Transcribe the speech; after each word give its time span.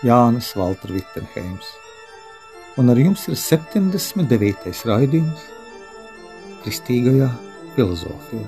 Jānis 0.00 0.54
Valtra 0.56 0.94
Vitsenheims, 0.96 1.66
un 2.80 2.88
ar 2.88 2.96
jums 2.96 3.26
ir 3.28 3.36
79. 3.36 4.72
raidījums 4.88 5.42
Kristīgajā 6.64 7.28
filozofijā. 7.74 8.46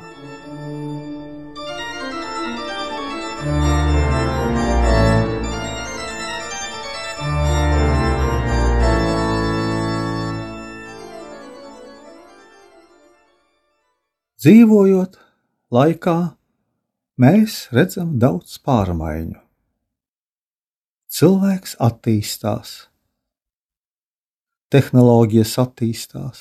Dzīvojot 14.43 15.21
laikā, 15.71 16.19
mēs 17.21 17.61
redzam 17.77 18.17
daudz 18.19 18.57
pārmaiņu. 18.65 19.42
Cilvēks 21.13 21.75
attīstās, 21.83 22.71
tehnoloģijas 24.73 25.55
attīstās, 25.61 26.41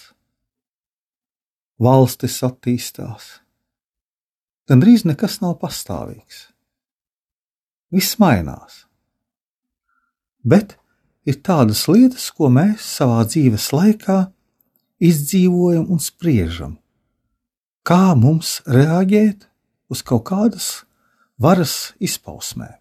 valstis 1.82 2.38
attīstās. 2.48 3.28
Gan 4.72 4.84
drīz 4.84 5.04
nekas 5.04 5.42
nav 5.44 5.58
pastāvīgs. 5.60 6.46
Viss 7.92 8.16
mainās. 8.22 8.86
Bet 10.48 10.78
ir 11.28 11.42
tādas 11.44 11.84
lietas, 11.92 12.30
ko 12.32 12.48
mēs 12.48 12.86
savā 12.96 13.26
dzīves 13.28 13.74
laikā 13.76 14.22
izdzīvojam 15.04 15.92
un 15.92 16.00
spriežam 16.00 16.78
kā 17.88 18.14
mums 18.18 18.60
reaģēt 18.70 19.48
uz 19.92 20.04
kaut 20.06 20.28
kādas 20.30 20.68
varas 21.42 21.94
izpausmēm. 22.00 22.81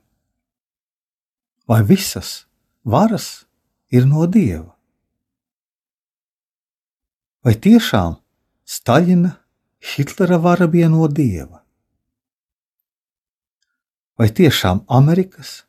Vai 1.71 1.85
visas 1.87 2.49
varas 2.83 3.47
ir 3.95 4.03
no 4.03 4.25
dieva? 4.27 4.73
Vai 7.47 7.53
tiešām 7.55 8.17
Staļina, 8.67 9.37
Hitlera 9.79 10.41
vara 10.43 10.67
bija 10.67 10.89
no 10.91 11.07
dieva? 11.07 11.61
Vai 14.19 14.27
tiešām 14.35 14.83
Amerikas, 14.99 15.61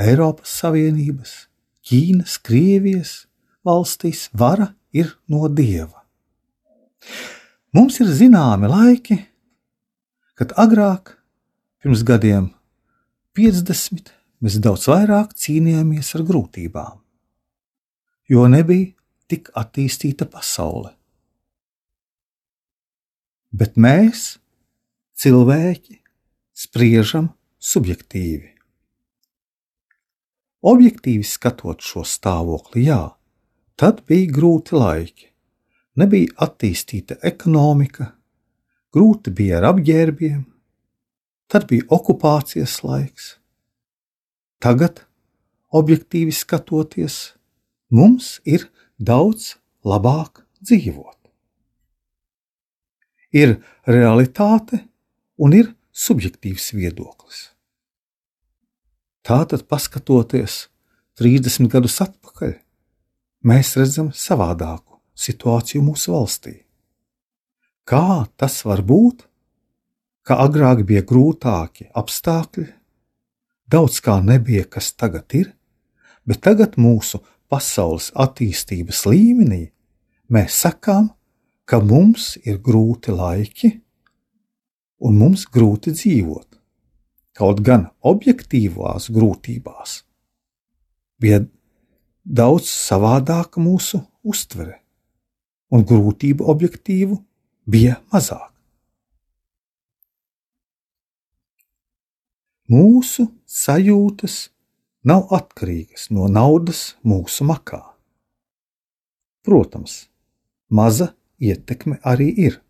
Eiropas 0.00 0.54
Savienības, 0.62 1.34
Ķīnas, 1.84 2.38
Krievijas 2.40 3.12
valstīs 3.60 4.30
vara 4.32 4.70
ir 4.96 5.12
no 5.28 5.52
dieva? 5.52 6.00
Mums 7.76 8.00
ir 8.00 8.08
zināmi 8.08 8.72
laiki, 8.72 9.20
kad 10.32 10.56
agrāk, 10.56 11.12
pirms 11.84 12.08
gadiem 12.08 12.48
50, 13.36 14.16
mēs 14.42 14.58
daudz 14.62 14.88
vairāk 14.90 15.36
cīnījāmies 15.38 16.12
ar 16.18 16.24
grūtībām, 16.28 16.98
jo 18.28 18.44
nebija 18.50 18.92
tik 19.30 19.52
attīstīta 19.56 20.26
pasaule. 20.28 20.92
Bet 23.52 23.76
mēs, 23.76 24.38
cilvēki, 25.16 25.98
spriežam 26.56 27.32
subjektīvi. 27.62 28.48
Objektīvi 30.62 31.26
skatot 31.26 31.82
šo 31.82 32.04
stāvokli, 32.06 32.86
jā, 32.86 33.02
tad 33.76 34.04
bija 34.08 34.30
grūti 34.32 34.78
laiki 34.78 35.32
nebija 35.98 36.32
attīstīta 36.46 37.18
ekonomika, 37.26 38.12
grūti 38.94 39.32
bija 39.34 39.60
ar 39.60 39.68
apģērbiem, 39.72 40.42
tad 41.52 41.68
bija 41.70 41.88
okupācijas 41.92 42.80
laiks. 42.86 43.36
Tagad, 44.62 45.00
objektīvi 45.74 46.30
skatoties, 46.30 47.34
mums 47.90 48.36
ir 48.46 48.68
daudz 48.94 49.56
labāk 49.82 50.44
dzīvot. 50.62 51.18
Ir 53.34 53.56
realitāte 53.88 54.84
un 55.42 55.56
ir 55.56 55.72
subjektīvs 55.90 56.68
viedoklis. 56.76 57.48
Tātad, 59.26 59.64
paskatoties 59.66 60.66
30 61.18 61.70
gadus 61.72 61.98
atpakaļ, 62.04 62.54
mēs 63.46 63.74
redzam 63.78 64.12
savādāku 64.14 65.00
situāciju 65.18 65.82
mūsu 65.88 66.14
valstī. 66.14 66.54
Kā 67.82 68.26
tas 68.38 68.60
var 68.66 68.82
būt, 68.86 69.26
ka 70.22 70.38
agrāk 70.44 70.84
bija 70.86 71.02
grūtāki 71.06 71.88
apstākļi, 71.98 72.68
daudz 73.70 74.00
kā 74.04 74.18
nebija, 74.24 74.64
kas 74.64 74.92
tagad 74.94 75.34
ir, 75.36 75.52
bet 76.26 76.42
tagad 76.44 76.78
mūsu 76.80 77.22
pasaules 77.52 78.10
attīstības 78.14 79.04
līmenī 79.08 79.64
mēs 80.32 80.62
sakām, 80.64 81.10
ka 81.64 81.80
mums 81.80 82.36
ir 82.44 82.58
grūti 82.64 83.14
laiki 83.14 83.72
un 85.02 85.18
mums 85.18 85.46
grūti 85.50 85.94
dzīvot. 85.94 86.48
Kaut 87.32 87.62
gan 87.64 87.88
objektīvās 88.04 89.08
grūtībās 89.12 90.02
bija 91.22 91.40
daudz 92.24 92.68
savādāka 92.68 93.62
mūsu 93.62 94.02
uztvere 94.22 94.82
un 95.72 95.84
grūtību 95.88 96.44
objektīvu 96.52 97.16
bija 97.64 97.96
mazāk. 98.12 98.51
Mūsu 102.70 103.26
sajūtas 103.46 104.50
nav 105.02 105.32
atkarīgas 105.34 106.10
no 106.14 106.28
naudas 106.30 106.94
mūsu 107.02 107.46
makā. 107.48 107.82
Protams, 109.42 110.06
maza 110.70 111.12
ietekme 111.42 111.98
arī 112.06 112.30
ir. 112.46 112.60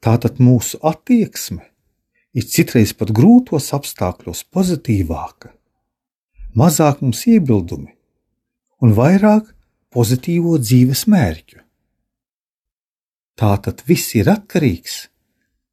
Tātad 0.00 0.40
mūsu 0.40 0.80
attieksme 0.80 1.66
ir 2.32 2.46
citreiz 2.48 2.94
pat 2.96 3.12
grūtos 3.12 3.68
apstākļos 3.76 4.46
pozitīvāka, 4.48 5.52
mazāk 6.56 7.02
mums 7.04 7.26
iebildumi 7.28 7.92
un 8.80 8.96
vairāk 8.96 9.52
pozitīvo 9.92 10.56
dzīves 10.62 11.04
mērķu. 11.10 11.60
Tātad 13.36 13.84
viss 13.88 14.16
ir 14.16 14.32
atkarīgs 14.32 15.02
no 15.04 15.10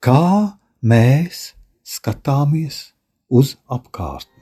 kā 0.04 0.58
mēs 0.84 1.54
skatāmies 1.88 2.97
uz 3.30 3.56
apkārtni. 3.68 4.37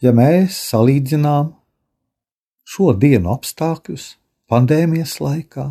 Ja 0.00 0.12
mēs 0.16 0.56
salīdzinām 0.70 1.52
šo 2.64 2.94
dienu 2.96 3.34
apstākļus 3.34 4.14
pandēmijas 4.50 5.18
laikā 5.20 5.66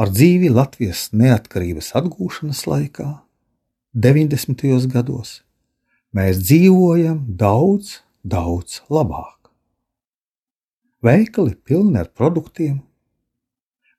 ar 0.00 0.12
dzīvi 0.12 0.48
Latvijas 0.52 1.10
neatkarības 1.12 1.92
atgūšanas 1.98 2.64
laikā, 2.66 3.08
90. 3.94 4.86
gados, 4.92 5.40
mēs 6.16 6.40
dzīvojam 6.44 7.24
daudz, 7.40 7.98
daudz 8.22 8.80
labāk. 8.88 9.50
Veikali 11.04 11.56
pilni 11.56 12.00
ar 12.00 12.10
produktiem, 12.12 12.80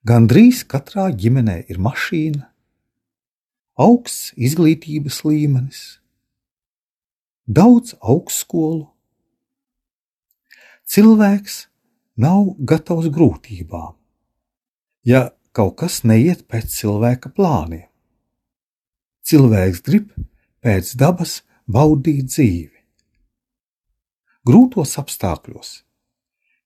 gandrīz 0.05 0.63
katrā 0.69 1.09
ģimenē 1.13 1.63
ir 1.69 1.81
mašīna, 1.81 2.47
augsts 3.81 4.31
izglītības 4.37 5.23
līmenis, 5.25 5.81
daudz 7.47 7.95
augstskolu. 8.01 8.90
Cilvēks 10.91 11.53
nav 12.19 12.49
gatavs 12.67 13.05
grūtībām, 13.15 13.93
ja 15.07 15.21
kaut 15.55 15.77
kas 15.79 16.01
neiet 16.03 16.41
pēc 16.51 16.67
cilvēka 16.67 17.31
plāniem. 17.37 17.85
Cilvēks 19.23 19.79
grib 19.87 20.11
pēc 20.59 20.91
dabas 20.99 21.37
baudīt 21.63 22.27
dzīvi. 22.27 22.83
Grūtos 24.43 24.97
apstākļos, 24.99 25.73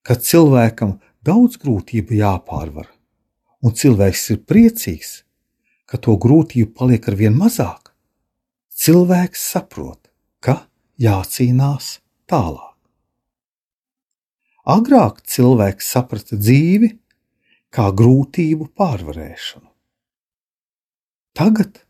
kad 0.01 0.25
cilvēkam 0.25 0.98
daudz 1.22 1.62
grūtību 1.62 2.18
jāpārvar, 2.18 2.89
un 3.62 3.77
cilvēks 3.77 4.30
ir 4.33 4.45
priecīgs, 4.50 5.18
ka 5.86 6.01
to 6.01 6.18
grūtību 6.18 6.74
paliek 6.74 7.13
ar 7.13 7.22
vien 7.22 7.38
mazāk, 7.38 7.94
cilvēks 8.74 9.51
saprot, 9.54 10.07
ka 10.42 10.63
jācīnās 10.98 12.00
tālāk. 12.25 12.75
Agrāk 14.65 15.19
cilvēks 15.29 15.91
saprata 15.94 16.39
dzīvi 16.41 16.88
kā 17.69 17.91
grūtību 17.94 18.71
pārvarēšanu. 18.73 19.67
Tagad 21.38 21.83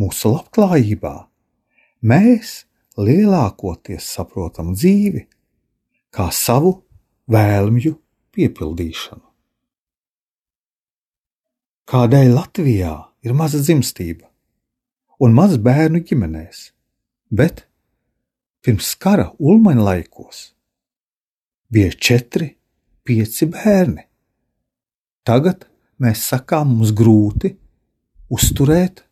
mūsu 0.00 0.30
labklājībā 0.32 1.12
mēs 2.08 2.62
lielākoties 2.96 4.06
saprotam 4.16 4.72
dzīvi 4.72 5.26
kā 6.14 6.30
savu 6.32 6.78
vēlmju 7.28 7.92
piepildīšanu. 8.32 9.24
Kādēļ 11.84 12.32
Latvijā 12.32 12.94
ir 13.26 13.36
maza 13.36 13.60
dzimstība 13.60 14.30
un 15.20 15.36
maz 15.36 15.58
bērnu 15.60 16.00
ģimenēs, 16.08 16.70
bet 17.28 17.66
pirms 18.64 18.94
kara 18.96 19.28
ulmaņa 19.36 19.88
laikos 19.90 20.44
bija 21.72 21.92
četri, 21.92 22.50
pieci 23.04 23.48
bērni. 23.50 24.04
Tagad 25.24 25.64
mēs 26.02 26.26
sakām, 26.28 26.74
mums 26.74 26.92
grūti 26.96 27.54
uzturēt, 28.32 29.04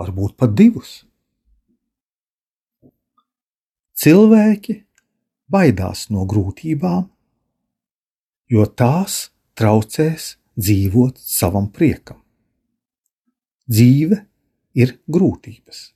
varbūt 0.00 0.36
pat 0.40 0.54
divus. 0.56 1.00
Cilvēki 4.00 4.80
baidās 5.50 6.08
no 6.10 6.24
grūtībām, 6.24 7.04
jo 8.50 8.66
tās 8.66 9.28
traucēs 9.58 10.34
dzīvot 10.56 11.20
savam 11.20 11.68
priekam. 11.74 12.22
Dzīve 13.70 14.24
ir 14.74 14.96
grūtības. 15.06 15.90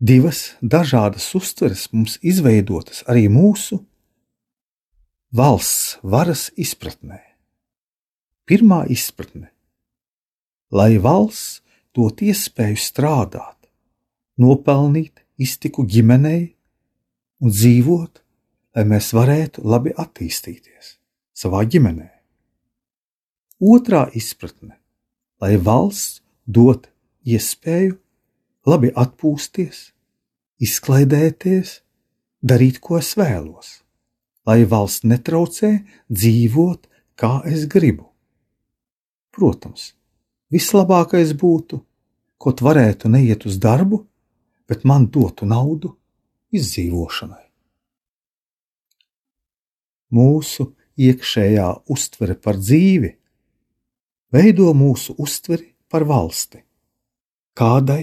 Divas 0.00 0.54
dažādas 0.64 1.26
uztveres 1.36 1.90
mums 1.92 2.16
izveidotas 2.24 3.02
arī 3.04 3.26
mūsu 3.28 3.82
valsts 5.36 5.98
varas 6.00 6.46
izpratnē. 6.56 7.20
Pirmā 8.48 8.86
izpratne- 8.88 9.50
lai 10.78 10.96
valsts 10.96 11.60
dot 11.92 12.24
iespēju 12.24 12.80
strādāt, 12.80 13.68
nopelnīt 14.40 15.20
iztiku 15.36 15.84
ģimenei 15.84 16.54
un 17.44 17.52
dzīvot, 17.52 18.24
lai 18.74 18.84
mēs 18.88 19.12
varētu 19.12 19.60
labi 19.68 19.92
attīstīties 19.92 20.96
savā 21.36 21.60
ģimenē. 21.68 22.08
Otrā 23.60 24.08
izpratne- 24.16 24.78
lai 25.42 25.56
valsts 25.58 26.22
dot 26.48 26.88
iespēju 27.26 27.98
labi 28.68 28.90
atpūsties, 28.96 29.90
izklaidēties, 30.60 31.80
darīt, 32.42 32.80
ko 32.80 32.98
es 33.00 33.14
vēlos, 33.18 33.80
lai 34.48 34.64
valsts 34.68 35.06
netraucē 35.08 35.72
dzīvot, 36.08 36.88
kā 37.16 37.40
es 37.48 37.66
gribu. 37.70 38.08
Protams, 39.30 39.94
vislabākais 40.52 41.32
būtu, 41.38 41.80
kaut 42.40 42.62
varētu 42.64 43.12
neiet 43.12 43.46
uz 43.46 43.60
darbu, 43.60 44.02
bet 44.68 44.84
man 44.84 45.06
dotu 45.12 45.46
naudu 45.46 45.94
izdzīvošanai. 46.56 47.46
Mūsu 50.10 50.72
iekšējā 51.00 51.66
uztvere 51.94 52.34
par 52.34 52.58
dzīvi 52.58 53.12
veido 54.34 54.72
mūsu 54.74 55.14
uztveri 55.18 55.70
par 55.90 56.04
valsti, 56.06 56.62
kādai 57.54 58.02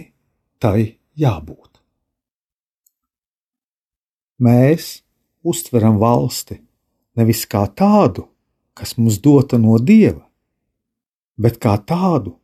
tai 0.59 0.97
jābūt. 1.17 1.79
Mēs 4.43 5.01
uztveram 5.41 5.97
valsti 6.01 6.59
nevis 7.17 7.45
kā 7.49 7.63
tādu, 7.73 8.27
kas 8.77 8.93
mums 8.97 9.17
dota 9.23 9.57
no 9.57 9.79
dieva, 9.81 10.27
bet 11.41 11.57
kā 11.61 11.73
tādu, 11.81 12.35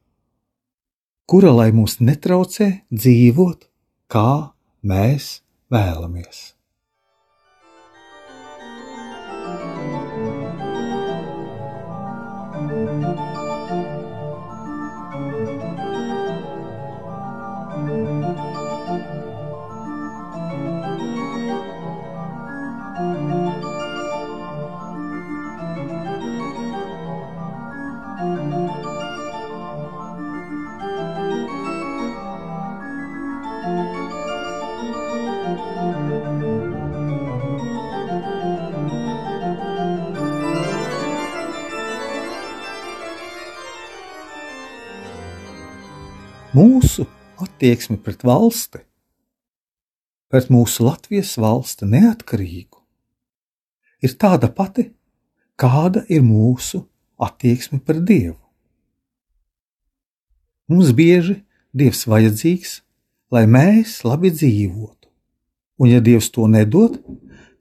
kura 1.29 1.53
lai 1.53 1.69
mūs 1.75 1.99
netraucē 2.01 2.71
dzīvot, 2.89 3.69
kā 4.09 4.55
mēs 4.81 5.43
vēlamies. 5.73 6.53
Mūsu 46.53 47.05
attieksme 47.41 47.97
pret 47.97 48.23
valsti, 48.25 48.83
pret 50.29 50.49
mūsu 50.53 50.85
Latvijas 50.85 51.33
valsti 51.41 51.87
neatkarīgu, 51.89 52.79
ir 54.05 54.13
tāda 54.21 54.49
pati, 54.53 54.91
kāda 55.57 56.05
ir 56.09 56.21
mūsu 56.25 56.83
attieksme 57.17 57.81
pret 57.81 58.03
Dievu. 58.05 58.39
Mums 60.69 60.93
bieži 60.95 61.41
Dievs 61.73 62.05
vajadzīgs, 62.05 62.73
lai 63.33 63.47
mēs 63.49 64.03
labi 64.05 64.29
dzīvotu, 64.33 65.09
un 65.81 65.89
ja 65.89 66.01
Dievs 66.05 66.29
to 66.33 66.45
nedod, 66.47 66.99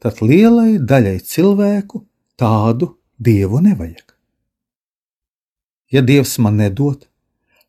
tad 0.03 0.21
lielai 0.21 0.77
daļai 0.77 1.17
cilvēku 1.25 2.03
tādu 2.37 2.93
Dievu 3.17 3.63
nevajag. 3.65 4.13
Ja 5.93 6.05
Dievs 6.05 6.37
man 6.41 6.61
nedod, 6.61 7.09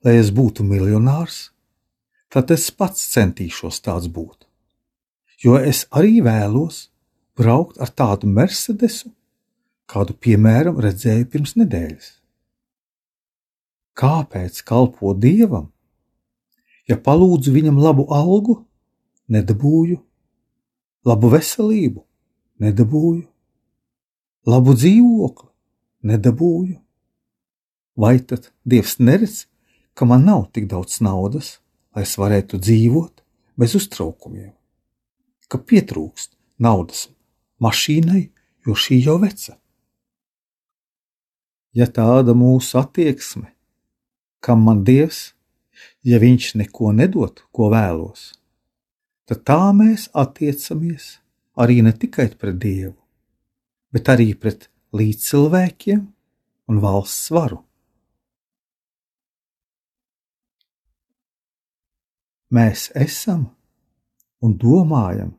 lai 0.04 0.18
es 0.20 0.32
būtu 0.36 0.66
miljonārs, 0.68 1.50
tad 2.34 2.52
es 2.52 2.70
pats 2.72 3.06
centīšos 3.14 3.80
tāds 3.86 4.10
būt. 4.12 4.48
Jo 5.44 5.58
es 5.60 5.86
arī 5.92 6.20
vēlos 6.24 6.88
braukt 7.38 7.80
ar 7.82 7.92
tādu 7.92 8.30
Mercedesu, 8.30 9.12
kādu 9.90 10.16
piemēram 10.16 10.80
redzēju 10.82 11.28
pirms 11.32 11.56
nedēļas. 11.60 12.10
Kāpēc 14.00 14.62
kalpot 14.66 15.20
dievam, 15.22 15.70
ja 16.90 16.98
palūdzu 16.98 17.54
viņam 17.54 17.78
labu 17.80 18.08
algu, 18.14 18.58
nedabūju, 19.30 20.00
labu 21.06 21.30
veselību, 21.36 22.02
nedabūju, 22.64 23.28
labu 24.50 24.76
dzīvokli, 24.80 25.50
nedabūju? 26.10 26.80
Vai 27.94 28.18
tad 28.26 28.50
Dievs 28.66 28.98
neredz, 28.98 29.44
ka 29.94 30.06
man 30.10 30.26
nav 30.26 30.48
tik 30.54 30.68
daudz 30.72 31.00
naudas, 31.06 31.60
lai 31.94 32.06
es 32.08 32.16
varētu 32.18 32.60
dzīvot 32.62 33.22
bez 33.60 33.76
uztraukumiem, 33.78 34.54
ka 35.48 35.60
pietrūkst 35.62 36.34
naudas 36.58 37.08
mašīnai, 37.62 38.24
jo 38.66 38.76
šī 38.78 39.00
jau 39.06 39.20
veca. 39.22 39.58
Ja 41.74 41.88
tāda 41.90 42.36
mūsu 42.38 42.78
attieksme, 42.82 43.50
kam 44.44 44.66
man 44.68 44.84
dievs, 44.86 45.34
ja 46.06 46.20
viņš 46.22 46.54
neko 46.62 46.94
nedod, 46.94 47.42
ko 47.56 47.70
vēlos, 47.74 48.34
tad 49.30 49.46
tā 49.48 49.72
mēs 49.74 50.10
attiecamies 50.14 51.18
arī 51.58 51.82
ne 51.86 51.94
tikai 51.94 52.30
pret 52.38 52.60
dievu, 52.62 52.98
bet 53.94 54.10
arī 54.14 54.34
pret 54.38 54.70
līdzcilvēkiem 54.94 56.02
un 56.70 56.82
valsts 56.84 57.32
varu. 57.34 57.64
Mēs 62.54 62.92
esam 62.94 63.48
un 64.46 64.52
domājam 64.62 65.32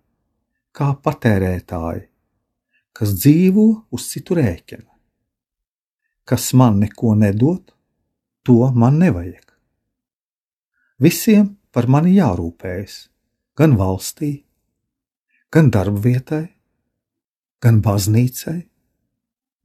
kā 0.74 0.88
patērētāji, 0.98 2.08
kas 2.90 3.12
dzīvo 3.20 3.66
uz 3.94 4.06
citu 4.10 4.34
rēķina. 4.34 4.88
Kas 6.26 6.48
man 6.58 6.80
neko 6.82 7.12
nedod, 7.20 7.70
to 8.42 8.56
man 8.74 8.98
nevajag. 8.98 9.44
Visiem 11.04 11.52
par 11.70 11.86
mani 11.90 12.16
jārūpējas, 12.16 12.96
gan 13.58 13.76
valstī, 13.78 14.32
gan 15.54 15.70
darbvietai, 15.70 16.48
gan 17.62 17.78
baznīcai, 17.84 18.58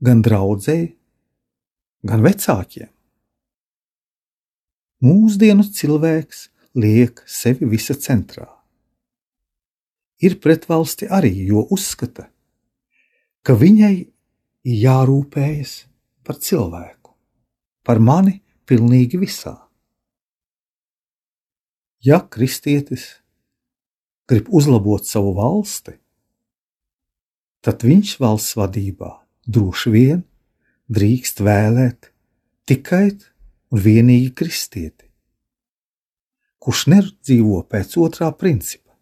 gan 0.06 0.22
draudzēji, 0.26 0.88
gan 2.06 2.24
vecākiem. 2.30 2.94
Mūsdienu 5.02 5.66
cilvēks 5.66 6.46
liek 6.82 7.22
sevi 7.28 7.68
visa 7.70 7.96
centrā. 7.96 8.48
Ir 10.20 10.36
pret 10.44 10.68
valsti 10.68 11.08
arī, 11.08 11.32
jo 11.48 11.64
uzskata, 11.72 12.28
ka 13.44 13.56
viņai 13.56 13.94
jārūpējas 14.68 15.74
par 16.28 16.40
cilvēku, 16.44 17.16
par 17.88 18.02
mani 18.04 18.42
pilnīgi 18.68 19.20
visā. 19.22 19.56
Ja 22.04 22.20
kristietis 22.22 23.20
grib 24.30 24.52
uzlabot 24.56 25.08
savu 25.08 25.34
valsti, 25.40 25.96
tad 27.66 27.84
viņš 27.84 28.16
valsts 28.22 28.56
vadībā 28.60 29.12
droši 29.50 29.92
vien 29.92 30.24
drīkst 30.90 31.42
vēlēt 31.44 32.12
tikai 32.70 33.10
un 33.74 33.84
vienīgi 33.84 34.32
kristieti, 34.38 35.09
kurš 36.60 36.86
nedzīvo 36.92 37.64
pēc 37.72 37.96
otrā 38.04 38.30
principa, 38.36 38.94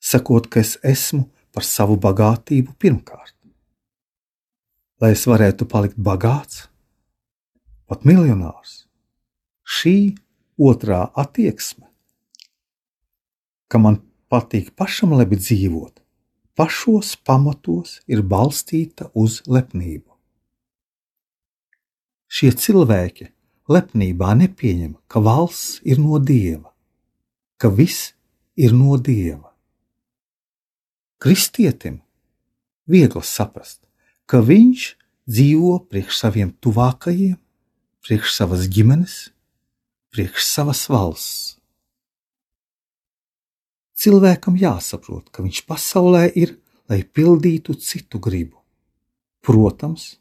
sakot, 0.00 0.48
ka 0.48 0.60
es 0.64 0.76
esmu 0.82 1.26
par 1.52 1.66
savu 1.66 1.98
bagātību 2.00 2.74
pirmkārt. 2.80 3.34
Lai 4.98 5.12
es 5.14 5.24
varētu 5.30 5.68
palikt 5.70 5.98
bagāts, 6.00 6.66
pat 7.86 8.04
miljonārs, 8.08 8.88
šī 9.62 10.16
otrā 10.58 11.04
attieksme, 11.14 11.86
ka 13.68 13.78
man 13.78 14.00
patīk 14.32 14.72
pašam 14.76 15.14
labi 15.16 15.38
dzīvot, 15.38 16.00
pašos 16.58 17.14
pamatos 17.24 17.98
ir 18.10 18.24
balstīta 18.26 19.12
uz 19.14 19.42
lepnību. 19.46 20.08
Šie 22.28 22.50
cilvēki 22.52 23.30
lepnībā 23.72 24.34
nepieņem, 24.40 24.96
ka 25.08 25.22
valsts 25.24 25.78
ir 25.84 26.00
no 26.02 26.18
dieva, 26.20 26.72
ka 27.58 27.70
viss 27.74 28.12
ir 28.56 28.74
no 28.74 28.96
dieva. 28.96 29.52
Kristietim 31.18 32.00
viegli 32.86 33.24
saprast, 33.26 33.82
ka 34.30 34.40
viņš 34.44 34.86
dzīvo 35.28 35.74
priekš 35.90 36.22
saviem 36.22 36.54
tuvākajiem, 36.62 37.36
priekš 38.06 38.36
savas 38.38 38.64
ģimenes, 38.70 39.18
priekš 40.14 40.46
savas 40.46 40.86
valsts. 40.88 41.58
Cilvēkam 43.98 44.54
jāsaprot, 44.54 45.26
ka 45.34 45.42
viņš 45.42 45.64
pasaulē 45.66 46.28
ir, 46.38 46.54
lai 46.88 47.02
pildītu 47.02 47.74
citu 47.82 48.22
gribu. 48.22 48.62
Protams, 49.42 50.14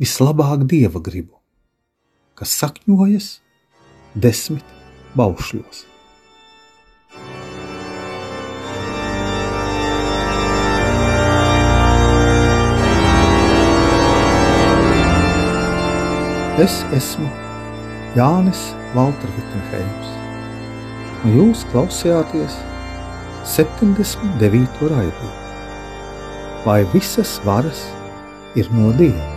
vislabāk 0.00 0.64
dieva 0.64 1.02
gribu 1.04 1.36
kas 2.36 2.52
sakņojas 2.60 3.28
desmit 4.14 4.76
baušļos. 5.16 5.84
Es 16.56 16.78
esmu 16.96 17.26
Jānis 18.16 18.62
Valtra 18.94 19.28
Vitsenheims, 19.34 20.14
un 21.20 21.36
jūs 21.36 21.66
klausījāties 21.68 22.56
79. 23.52 24.88
raidījumu. 24.88 25.34
Vai 26.64 26.80
visas 26.96 27.36
varas 27.44 27.84
ir 28.56 28.72
no 28.72 28.88
Dieva? 28.96 29.35